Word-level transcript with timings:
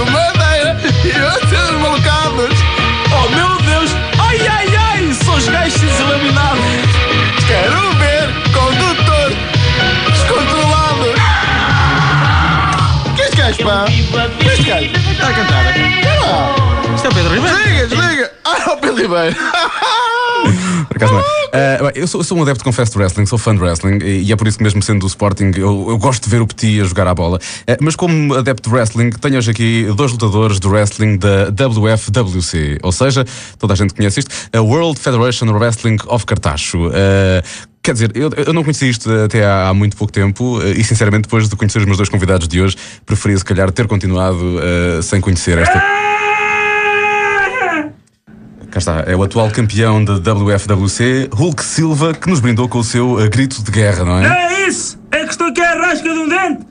Rio 0.00 0.10
Madeira 0.12 0.78
e 1.04 1.20
outros 1.20 1.70
malucados. 1.78 2.58
Oh 3.12 3.28
meu 3.34 3.58
Deus! 3.58 3.90
Ai 4.18 4.48
ai 4.48 4.76
ai! 4.76 5.12
São 5.12 5.34
os 5.34 5.46
gajos 5.46 5.82
eliminados! 5.82 6.64
Quero 7.46 7.92
ver 7.98 8.32
condutor 8.50 9.30
descontrolado. 10.10 11.12
Que 13.14 13.22
este 13.22 13.36
gajo, 13.36 13.62
pá? 13.62 13.84
Que 14.38 14.46
este 14.48 14.62
gajo? 14.62 14.90
Está 15.12 15.28
a 15.28 15.32
cantar? 15.34 15.64
Isto 16.94 17.06
é 17.06 17.10
o 17.10 17.14
Pedro 17.14 17.34
Ribeiro! 17.34 17.58
Desliga, 17.58 17.86
desliga. 17.88 18.32
Ah, 18.44 18.72
o 18.72 18.76
Pedro 18.78 19.02
Ribeiro. 19.02 19.36
Por 20.88 20.96
acaso 20.96 21.12
não 21.12 21.20
é. 21.20 21.39
Bem, 21.52 21.92
eu, 21.94 22.06
sou, 22.06 22.20
eu 22.20 22.24
sou 22.24 22.38
um 22.38 22.42
adepto, 22.42 22.62
confesso, 22.62 22.92
de 22.92 22.98
wrestling, 22.98 23.26
sou 23.26 23.38
fã 23.38 23.54
de 23.54 23.60
wrestling 23.60 23.98
e, 24.02 24.32
é 24.32 24.36
por 24.36 24.46
isso 24.46 24.58
que, 24.58 24.64
mesmo 24.64 24.82
sendo 24.82 25.00
do 25.00 25.06
Sporting, 25.06 25.50
eu, 25.56 25.86
eu 25.88 25.98
gosto 25.98 26.24
de 26.24 26.30
ver 26.30 26.40
o 26.40 26.46
Petit 26.46 26.80
a 26.80 26.84
jogar 26.84 27.06
a 27.08 27.14
bola. 27.14 27.38
Ah, 27.66 27.76
mas, 27.80 27.96
como 27.96 28.34
adepto 28.34 28.68
de 28.68 28.74
wrestling, 28.74 29.10
tenho 29.10 29.36
hoje 29.36 29.50
aqui 29.50 29.86
dois 29.96 30.12
lutadores 30.12 30.60
do 30.60 30.70
wrestling 30.70 31.18
da 31.18 31.50
WFWC, 31.50 32.78
ou 32.82 32.92
seja, 32.92 33.24
toda 33.58 33.72
a 33.72 33.76
gente 33.76 33.94
conhece 33.94 34.20
isto, 34.20 34.30
a 34.52 34.60
World 34.60 34.98
Federation 34.98 35.46
Wrestling 35.52 35.96
of 36.06 36.24
Cartacho. 36.26 36.90
Ah, 36.92 37.42
Quer 37.82 37.94
dizer, 37.94 38.12
eu, 38.14 38.30
eu 38.36 38.52
não 38.52 38.62
conhecia 38.62 38.90
isto 38.90 39.10
até 39.10 39.42
há, 39.42 39.68
há 39.68 39.74
muito 39.74 39.96
pouco 39.96 40.12
tempo 40.12 40.60
e, 40.62 40.84
sinceramente, 40.84 41.22
depois 41.22 41.48
de 41.48 41.56
conhecer 41.56 41.78
os 41.78 41.86
meus 41.86 41.96
dois 41.96 42.10
convidados 42.10 42.46
de 42.46 42.60
hoje, 42.60 42.76
preferia, 43.06 43.38
se 43.38 43.44
calhar, 43.44 43.72
ter 43.72 43.86
continuado 43.86 44.60
sem 45.02 45.18
conhecer 45.18 45.56
esta. 45.56 45.99
Está, 48.80 49.04
é 49.06 49.14
o 49.14 49.22
atual 49.22 49.50
campeão 49.50 50.02
da 50.02 50.14
WFWC, 50.14 51.28
Hulk 51.34 51.62
Silva, 51.62 52.14
que 52.14 52.30
nos 52.30 52.40
brindou 52.40 52.66
com 52.66 52.78
o 52.78 52.82
seu 52.82 53.20
eh, 53.20 53.28
grito 53.28 53.62
de 53.62 53.70
guerra, 53.70 54.06
não 54.06 54.18
é? 54.18 54.54
É 54.54 54.68
isso! 54.68 54.98
É 55.10 55.22
que 55.22 55.32
estou 55.32 55.48
aqui 55.48 55.60
à 55.60 55.74
rasca 55.74 56.10
de 56.10 56.18
um 56.18 56.26
dente! 56.26 56.64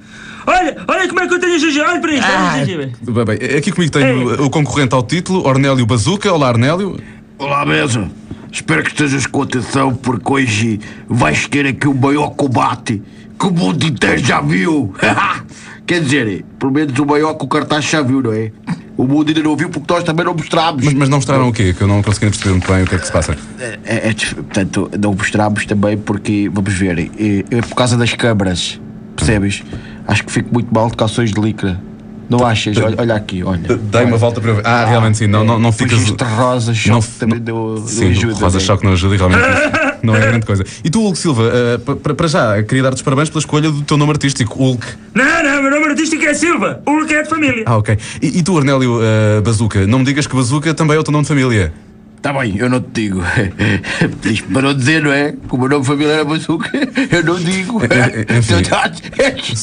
Olha, 0.47 0.77
olha 0.87 1.07
como 1.07 1.19
é 1.19 1.27
que 1.27 1.35
eu 1.35 1.39
tenho 1.39 1.53
a 1.53 1.57
gengiva! 1.59 1.85
Olha 1.87 2.01
para 2.01 2.11
isto! 2.11 2.25
olha 2.27 2.39
a 2.39 2.57
gengiva! 2.57 2.89
Bem, 2.99 3.25
bem, 3.25 3.57
aqui 3.57 3.71
comigo 3.71 3.91
tenho 3.91 4.31
Ei. 4.31 4.39
o 4.39 4.49
concorrente 4.49 4.95
ao 4.95 5.03
título, 5.03 5.47
Ornélio 5.47 5.85
Bazuca. 5.85 6.33
Olá, 6.33 6.49
Ornélio. 6.49 6.99
Olá, 7.37 7.63
mesa. 7.63 8.09
Espero 8.51 8.81
que 8.81 8.89
estejas 8.89 9.27
com 9.27 9.43
atenção, 9.43 9.93
porque 9.93 10.33
hoje 10.33 10.79
vais 11.07 11.47
ter 11.47 11.67
aqui 11.67 11.87
o 11.87 11.93
maior 11.93 12.31
combate 12.31 13.03
que 13.39 13.45
o 13.45 13.51
mundo 13.51 13.85
inteiro 13.85 14.17
já 14.17 14.41
viu. 14.41 14.95
Quer 15.85 16.01
dizer, 16.01 16.43
pelo 16.57 16.71
menos 16.71 16.97
o 16.97 17.05
maior 17.05 17.35
que 17.35 17.45
o 17.45 17.47
cartaz 17.47 17.85
já 17.85 18.01
viu, 18.01 18.23
não 18.23 18.33
é? 18.33 18.51
O 18.99 19.07
mundo 19.07 19.29
ainda 19.29 19.41
não 19.41 19.55
viu 19.55 19.69
porque 19.69 19.93
nós 19.93 20.03
também 20.03 20.25
não 20.25 20.33
mostrámos. 20.33 20.83
Mas, 20.83 20.93
mas 20.93 21.07
não 21.07 21.19
mostraram 21.19 21.47
o 21.47 21.53
quê? 21.53 21.73
Que 21.73 21.81
eu 21.83 21.87
não 21.87 22.03
consegui 22.03 22.25
perceber 22.25 22.49
muito 22.49 22.69
bem 22.69 22.83
o 22.83 22.85
que 22.85 22.95
é 22.95 22.97
que 22.97 23.05
se 23.05 23.11
passa. 23.13 23.37
É, 23.57 23.79
é, 23.85 24.09
é, 24.09 24.13
portanto, 24.13 24.91
não 25.01 25.13
mostrámos 25.13 25.65
também 25.65 25.97
porque, 25.97 26.51
vamos 26.53 26.73
ver, 26.73 26.99
é, 27.17 27.45
é 27.49 27.61
por 27.61 27.75
causa 27.75 27.95
das 27.95 28.13
câmaras, 28.13 28.77
percebes? 29.15 29.63
Acho 30.05 30.25
que 30.25 30.31
fico 30.33 30.53
muito 30.53 30.73
mal 30.73 30.89
de 30.89 30.97
calções 30.97 31.31
de 31.31 31.39
licra. 31.39 31.79
Não 32.29 32.45
achas? 32.45 32.75
Olha, 32.77 32.97
olha 32.99 33.15
aqui, 33.15 33.41
olha. 33.41 33.77
Dai 33.89 34.03
uma 34.03 34.17
volta 34.17 34.41
para 34.41 34.49
eu 34.51 34.55
ver. 34.57 34.67
Ah, 34.67 34.83
realmente 34.83 35.17
sim, 35.17 35.27
não, 35.27 35.45
não, 35.45 35.57
não 35.57 35.71
ficas. 35.71 36.05
rosa, 36.21 36.73
choque 36.73 36.89
não- 36.89 37.01
também 37.19 37.39
deu, 37.39 37.81
Sim, 37.87 38.11
ajuda. 38.11 38.33
o 38.33 38.37
Rosa 38.37 38.57
né? 38.59 38.63
Choque 38.65 38.83
não 38.83 38.91
ajuda 38.91 39.15
e 39.15 39.17
realmente 39.17 39.41
não 40.03 40.15
é 40.15 40.19
grande 40.19 40.45
coisa. 40.45 40.63
E 40.83 40.89
tu, 40.89 41.01
Hulk 41.01 41.17
Silva, 41.17 41.51
pa- 41.85 42.13
para 42.13 42.27
já, 42.27 42.61
queria 42.63 42.83
dar-te 42.83 42.97
os 42.97 43.01
parabéns 43.01 43.29
pela 43.29 43.39
escolha 43.39 43.69
do 43.71 43.81
teu 43.83 43.97
nome 43.97 44.11
artístico, 44.11 44.57
Hulk. 44.57 44.85
Não, 45.13 45.43
não, 45.43 45.61
meu 45.61 45.71
nome 45.71 45.85
artístico 45.87 46.23
é 46.25 46.33
Silva! 46.33 46.81
Hulk 46.87 47.13
é 47.13 47.23
de 47.23 47.29
família! 47.29 47.63
Ah, 47.65 47.77
ok. 47.77 47.97
E, 48.21 48.39
e 48.39 48.43
tu, 48.43 48.53
Ornélio 48.53 48.99
eh, 49.01 49.41
Bazuca, 49.41 49.85
não 49.87 49.99
me 49.99 50.05
digas 50.05 50.25
que 50.27 50.35
Bazuca 50.35 50.73
também 50.73 50.95
é 50.97 50.99
o 50.99 51.03
teu 51.03 51.11
nome 51.11 51.23
de 51.23 51.27
família. 51.29 51.73
Tá 52.21 52.33
bem, 52.33 52.57
eu 52.57 52.69
não 52.69 52.81
te 52.81 52.89
digo. 53.01 53.23
Diz 54.21 54.41
para 54.41 54.61
não 54.61 54.73
dizer, 54.73 55.01
não 55.01 55.11
é? 55.11 55.33
Como 55.47 55.65
o 55.65 55.69
nome 55.69 55.85
familiar 55.85 56.19
é 56.19 56.23
Bazuca, 56.25 56.69
eu 57.11 57.23
não 57.23 57.35
digo. 57.35 57.81
É, 57.85 58.33
é, 58.33 58.37
enfim. 58.37 58.55
Estás- 58.59 59.01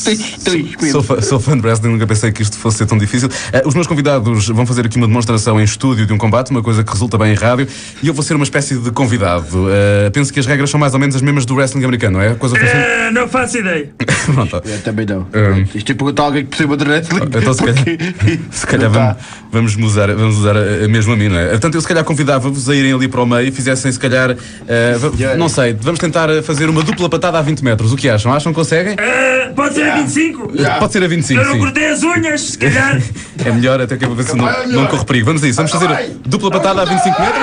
tens 0.04 0.38
três, 0.42 0.90
Sou, 0.90 1.02
fã, 1.02 1.20
sou 1.20 1.38
fã 1.38 1.56
de 1.58 1.66
wrestling, 1.66 1.90
nunca 1.90 2.06
pensei 2.06 2.32
que 2.32 2.42
isto 2.42 2.56
fosse 2.56 2.78
ser 2.78 2.86
tão 2.86 2.96
difícil. 2.96 3.28
Eh, 3.52 3.62
os 3.66 3.74
meus 3.74 3.86
convidados 3.86 4.48
vão 4.48 4.64
fazer 4.64 4.86
aqui 4.86 4.96
uma 4.96 5.06
demonstração 5.06 5.60
em 5.60 5.64
estúdio 5.64 6.06
de 6.06 6.12
um 6.14 6.18
combate, 6.18 6.50
uma 6.50 6.62
coisa 6.62 6.82
que 6.82 6.90
resulta 6.90 7.18
bem 7.18 7.32
em 7.32 7.34
rádio, 7.34 7.68
e 8.02 8.08
eu 8.08 8.14
vou 8.14 8.22
ser 8.22 8.34
uma 8.34 8.44
espécie 8.44 8.76
de 8.78 8.90
convidado. 8.90 9.66
Eh, 9.70 10.08
penso 10.10 10.32
que 10.32 10.40
as 10.40 10.46
regras 10.46 10.70
são 10.70 10.80
mais 10.80 10.94
ou 10.94 11.00
menos 11.00 11.14
as 11.14 11.20
mesmas 11.22 11.44
do 11.44 11.54
wrestling 11.56 11.84
americano, 11.84 12.18
não 12.18 12.24
é? 12.24 12.34
Coisa. 12.34 12.56
É, 12.56 13.10
não 13.10 13.28
faço 13.28 13.58
ideia! 13.58 13.90
Pronto. 14.26 14.62
Eu 14.64 14.80
também 14.82 15.04
não. 15.06 15.26
Isto 15.74 15.92
é 15.92 15.94
perguntar 15.94 16.22
a 16.22 16.26
alguém 16.26 16.44
que 16.44 16.48
perceba 16.56 16.76
de 16.76 16.84
wrestling. 16.84 17.20
Então, 17.26 17.52
se 17.52 17.60
calhar, 17.62 17.84
porque- 17.84 18.40
se 18.50 18.66
calhar 18.66 18.90
vamos, 18.90 19.08
tá. 19.08 19.16
vamos 19.52 19.76
usar, 19.76 20.06
vamos 20.14 20.38
usar 20.38 20.56
a, 20.56 20.88
mesma 20.88 21.14
mim, 21.16 21.28
não 21.28 21.38
é? 21.38 21.50
Portanto, 21.50 21.74
eu 21.74 21.80
se 21.80 21.86
calhar 21.86 22.02
convidava-vos 22.46 22.68
a 22.68 22.74
irem 22.74 22.92
ali 22.92 23.08
para 23.08 23.22
o 23.22 23.26
meio 23.26 23.48
e 23.48 23.50
fizessem, 23.52 23.90
se 23.90 23.98
calhar, 23.98 24.34
eh, 24.68 24.96
va- 24.98 25.34
não 25.36 25.48
sei, 25.48 25.74
vamos 25.78 25.98
tentar 26.00 26.28
fazer 26.42 26.68
uma 26.68 26.82
dupla 26.82 27.08
patada 27.08 27.38
a 27.38 27.42
20 27.42 27.62
metros. 27.62 27.92
O 27.92 27.96
que 27.96 28.08
acham? 28.08 28.32
Acham 28.32 28.52
que 28.52 28.58
conseguem? 28.58 28.96
É, 28.98 29.48
pode 29.54 29.74
ser 29.74 29.90
a 29.90 29.94
25? 29.96 30.52
Pode 30.78 30.92
ser 30.92 31.02
a 31.04 31.08
25, 31.08 31.40
Eu 31.40 31.46
não 31.46 31.58
cortei 31.58 31.88
as 31.88 32.02
unhas, 32.02 32.40
se 32.40 32.58
calhar! 32.58 33.00
É 33.44 33.50
melhor, 33.50 33.80
até 33.80 33.96
que 33.96 34.04
eu 34.04 34.08
vou 34.08 34.16
ver 34.16 34.24
se 34.24 34.34
não, 34.34 34.44
melhor. 34.46 34.66
não 34.66 34.86
corre 34.86 35.04
perigo. 35.04 35.26
Vamos 35.26 35.42
a 35.44 35.46
isso, 35.46 35.56
vamos 35.56 35.70
fazer 35.70 35.86
Vai. 35.88 36.10
dupla 36.24 36.50
patada 36.50 36.82
a 36.82 36.84
25 36.84 37.20
metros 37.20 37.42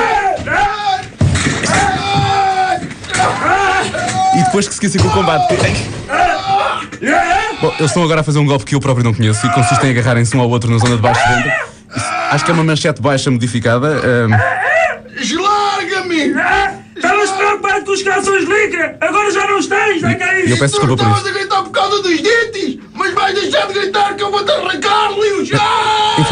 e 4.35 4.43
depois 4.43 4.67
que 4.67 4.73
seguissem 4.73 4.99
com 5.01 5.07
o 5.07 5.11
combate. 5.11 5.53
Bom, 7.61 7.69
eles 7.77 7.91
estão 7.91 8.03
agora 8.03 8.21
a 8.21 8.23
fazer 8.23 8.39
um 8.39 8.45
golpe 8.45 8.65
que 8.65 8.75
eu 8.75 8.79
próprio 8.79 9.03
não 9.05 9.13
conheço 9.13 9.45
e 9.45 9.49
consiste 9.51 9.85
em 9.85 9.91
agarrarem-se 9.91 10.35
um 10.35 10.41
ao 10.41 10.49
outro 10.49 10.69
na 10.71 10.77
zona 10.79 10.95
de 10.95 11.01
baixo 11.01 11.21
de 11.21 11.51
Acho 12.31 12.43
que 12.43 12.51
é 12.51 12.53
uma 12.53 12.63
manchete 12.63 13.01
baixa 13.01 13.29
modificada. 13.29 13.87
ahm, 13.87 14.31
Ah, 16.37 16.73
Estavas 16.95 17.31
preocupado 17.31 17.85
com 17.85 17.91
os 17.91 18.03
calções 18.03 18.45
de 18.45 18.53
licra! 18.53 18.97
Agora 19.01 19.31
já 19.31 19.47
não 19.47 19.57
estás! 19.57 20.01
Cá 20.01 20.39
eu 20.39 20.45
isso! 20.45 20.59
peço 20.59 20.75
desculpa 20.79 20.95
por 20.95 21.03
Estavas 21.03 21.19
isso. 21.19 21.27
a 21.29 21.31
gritar 21.39 21.63
por 21.63 21.71
causa 21.71 22.01
dos 22.03 22.21
dentes, 22.21 22.77
mas 22.93 23.13
vais 23.13 23.33
deixar 23.33 23.67
de 23.67 23.73
gritar 23.73 24.15
que 24.15 24.23
eu 24.23 24.31
vou-te 24.31 24.51
arrancar, 24.51 24.69
Lewis! 24.69 24.92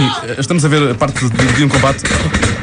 Ah! 0.01 0.21
Enfim, 0.25 0.35
estamos 0.39 0.65
a 0.65 0.67
ver 0.67 0.91
a 0.91 0.95
parte 0.95 1.23
de, 1.27 1.53
de 1.53 1.63
um 1.65 1.69
combate. 1.69 2.03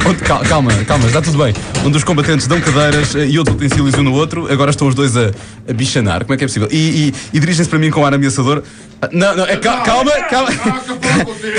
Onde, 0.06 0.22
cal- 0.22 0.40
calma, 0.40 0.72
calma, 0.86 1.06
está 1.06 1.20
tudo 1.22 1.38
bem. 1.38 1.54
Onde 1.84 1.96
os 1.96 2.04
combatentes 2.04 2.46
dão 2.46 2.60
cadeiras 2.60 3.14
eh, 3.14 3.26
e 3.26 3.38
outros 3.38 3.56
utensílios 3.56 3.94
um 3.94 4.02
no 4.02 4.14
outro, 4.14 4.50
agora 4.52 4.70
estão 4.70 4.86
os 4.88 4.94
dois 4.94 5.16
a, 5.16 5.30
a 5.68 5.72
bichanar. 5.72 6.22
Como 6.22 6.34
é 6.34 6.36
que 6.36 6.44
é 6.44 6.46
possível? 6.46 6.68
E, 6.70 6.76
e- 6.76 7.14
e 7.32 7.40
dirigem-se 7.40 7.68
para 7.68 7.78
mim 7.78 7.90
com 7.90 8.04
ar 8.04 8.14
ameaçador. 8.14 8.62
Ah, 9.02 9.08
Não, 9.12 9.36
não, 9.36 9.44
é 9.44 9.56
cal- 9.56 9.82
calma, 9.82 10.10
calma. 10.30 10.50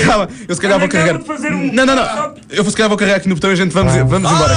Calma, 0.04 0.28
eu 0.48 0.54
se 0.54 0.60
calhar 0.60 0.78
vou 0.78 0.88
carregar. 0.88 1.16
Um- 1.16 1.72
Não, 1.72 1.86
não, 1.86 1.96
não. 1.96 2.34
Eu 2.50 2.64
se 2.64 2.72
calhar 2.76 2.88
vou 2.88 2.98
carregar 2.98 3.16
aqui 3.18 3.28
no 3.28 3.34
botão 3.34 3.50
e 3.50 3.52
a 3.52 3.56
gente 3.56 3.72
vamos, 3.72 3.92
vamos 3.94 4.30
embora. 4.30 4.56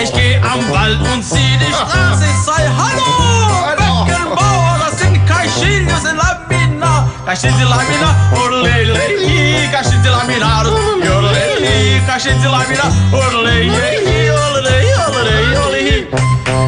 Ich 0.00 0.12
Cachetes 7.28 7.58
de 7.58 7.64
laminar, 7.64 8.16
orlei, 8.32 8.86
lei, 8.86 9.68
cachete 9.70 9.98
de 9.98 10.08
laminar, 10.08 10.66
orlei, 10.66 11.60
lei, 11.60 12.02
cachete 12.06 12.38
de 12.38 12.48
laminar, 12.48 12.90
orlei, 13.12 13.68
lei, 13.68 14.30
orlei, 14.30 14.86
orlei, 15.06 15.58
orlei. 15.58 16.08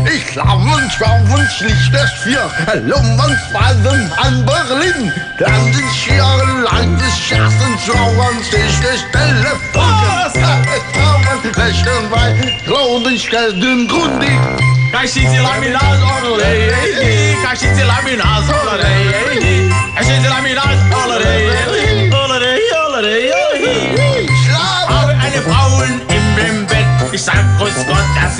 Ich 0.04 0.34
laufen, 0.34 0.90
schwaufen, 0.90 1.48
schlicht 1.56 1.94
das 1.94 2.12
Vier, 2.22 2.44
lummern, 2.74 3.34
schweifen 3.48 4.12
an 4.18 4.44
Berlin. 4.44 5.10
Dann 5.38 5.72
die 5.72 5.98
Schieren, 5.98 6.62
lang 6.64 6.94
die 6.98 7.10
Schassen, 7.10 7.78
schauern, 7.86 8.42
sich 8.42 8.80
die 8.80 8.98
Stelle 8.98 9.52
packen. 9.72 10.74
Trauern, 10.92 11.40
lächeln, 11.56 12.10
weil, 12.10 12.36
trauen, 12.66 13.14
ich 13.14 13.24
stell 13.24 13.58
den 13.58 13.88
Grund 13.88 14.18
nicht. 14.18 14.92
Cachetes 14.92 15.30
de 15.30 15.40
laminar, 15.40 15.96
orlei, 16.22 16.68
lei, 16.68 17.36
cachete 17.42 17.76
de 17.76 17.84
laminar, 17.84 18.42
orlei, 18.62 19.04
lei. 19.40 19.69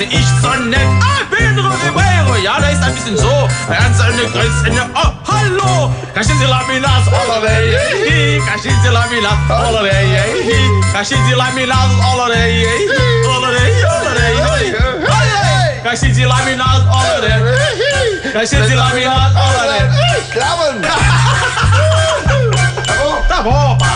heiße 0.01 0.15
ich 0.15 0.25
Sonne 0.41 0.77
Pedro 1.29 1.69
Ribeiro. 1.69 2.35
Ja, 2.43 2.59
der 2.59 2.71
ist 2.71 2.83
ein 2.83 2.93
bisschen 2.93 3.17
so. 3.17 3.49
Er 3.69 3.75
Ganz 3.75 3.99
eine 4.01 4.23
Grüße. 4.23 4.71
Oh, 4.95 5.31
hallo. 5.31 5.93
Kashizi 6.13 6.45
Laminas, 6.45 7.07
Olorei. 7.07 8.39
Kashizi 8.45 8.87
Laminas, 8.87 9.37
Olorei. 9.49 10.33
Kashizi 10.93 11.33
Laminas, 11.33 11.91
Olorei. 12.13 12.65
Olorei, 13.25 13.85
Olorei. 13.85 14.35
Kashizi 15.83 16.23
Laminas, 16.23 16.81
Olorei. 16.89 18.33
Kashizi 18.33 18.73
Laminas, 18.73 19.31
Olorei. 19.35 19.89
Klammern. 20.31 20.81
Tá 22.87 22.93
bom, 23.03 23.23
tá 23.27 23.41
bom, 23.41 23.77
pai. 23.77 23.90